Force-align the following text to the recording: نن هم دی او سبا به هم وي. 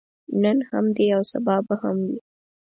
نن 0.41 0.57
هم 0.69 0.85
دی 0.97 1.07
او 1.15 1.23
سبا 1.31 1.55
به 1.67 1.75
هم 1.81 1.97
وي. 2.07 2.17